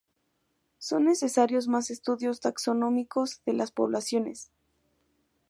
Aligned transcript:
Son 0.79 1.01
necesarios 1.05 1.67
más 1.67 1.91
estudios 1.91 2.39
taxonómicos 2.39 3.43
de 3.45 3.53
las 3.53 3.71
poblaciones. 3.71 4.49